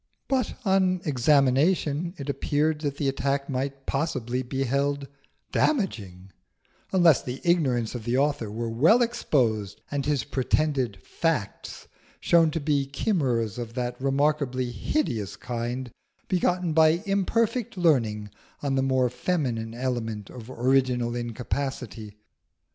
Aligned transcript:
But 0.27 0.55
on 0.65 0.99
examination 1.05 2.15
it 2.17 2.27
appeared 2.27 2.81
that 2.81 2.97
the 2.97 3.07
attack 3.07 3.47
might 3.51 3.85
possibly 3.85 4.41
be 4.41 4.63
held 4.63 5.07
damaging, 5.51 6.31
unless 6.91 7.21
the 7.21 7.39
ignorance 7.43 7.93
of 7.93 8.03
the 8.03 8.17
author 8.17 8.49
were 8.49 8.67
well 8.67 9.03
exposed 9.03 9.79
and 9.91 10.03
his 10.03 10.23
pretended 10.23 10.97
facts 11.03 11.87
shown 12.19 12.49
to 12.49 12.59
be 12.59 12.87
chimeras 12.87 13.59
of 13.59 13.75
that 13.75 14.01
remarkably 14.01 14.71
hideous 14.71 15.35
kind 15.35 15.91
begotten 16.27 16.73
by 16.73 17.03
imperfect 17.05 17.77
learning 17.77 18.31
on 18.63 18.73
the 18.73 18.81
more 18.81 19.07
feminine 19.11 19.75
element 19.75 20.31
of 20.31 20.49
original 20.49 21.15
incapacity. 21.15 22.15